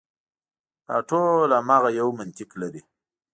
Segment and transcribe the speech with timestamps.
[0.87, 2.81] دا ټول هماغه یو منطق لري.